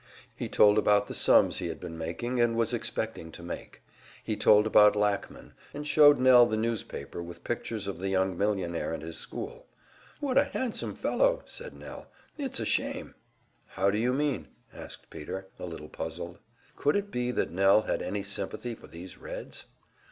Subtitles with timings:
[0.35, 3.83] He told about the sums he had been making and was expecting to make;
[4.23, 8.91] he told about Lackman, and showed Nell the newspaper with pictures of the young millionaire
[8.95, 9.67] and his school.
[10.19, 12.07] "What a handsome fellow!" said Nell.
[12.35, 13.13] "It's a shame!"
[13.67, 16.39] "How do you mean?" asked Peter, a little puzzled.
[16.75, 19.67] Could it be that Nell had any sympathy for these Reds?